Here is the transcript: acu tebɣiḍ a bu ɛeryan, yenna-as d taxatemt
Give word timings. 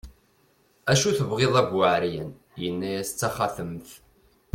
acu 0.91 1.09
tebɣiḍ 1.17 1.53
a 1.61 1.63
bu 1.69 1.79
ɛeryan, 1.95 2.31
yenna-as 2.61 3.09
d 3.11 3.15
taxatemt 3.19 3.87